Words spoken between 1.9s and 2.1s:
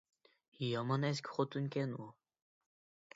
ئۇ!